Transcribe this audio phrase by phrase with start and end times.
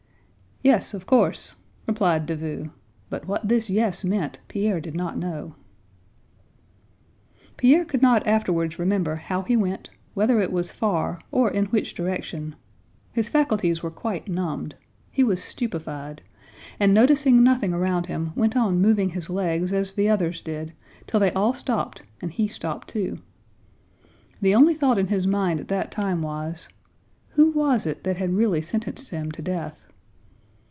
[0.63, 1.55] "Yes, of course!"
[1.87, 2.69] replied Davout,
[3.09, 5.55] but what this "yes" meant, Pierre did not know.
[7.57, 11.95] Pierre could not afterwards remember how he went, whether it was far, or in which
[11.95, 12.55] direction.
[13.11, 14.75] His faculties were quite numbed,
[15.09, 16.21] he was stupefied,
[16.79, 20.73] and noticing nothing around him went on moving his legs as the others did
[21.07, 23.17] till they all stopped and he stopped too.
[24.41, 26.69] The only thought in his mind at that time was:
[27.29, 29.87] who was it that had really sentenced him to death?